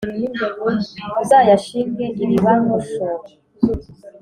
[1.21, 3.33] Uzayashinge iriba ngushoye.